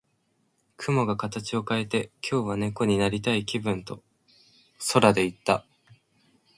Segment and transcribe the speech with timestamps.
[0.77, 4.01] 雲が形を変えて、「今日は猫になりたい気分」と
[4.93, 5.63] 空で言った。